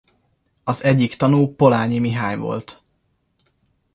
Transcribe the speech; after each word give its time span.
Az 0.63 0.83
egyik 0.83 1.15
tanú 1.15 1.55
Polányi 1.55 1.99
Mihály 1.99 2.37
volt. 2.37 2.81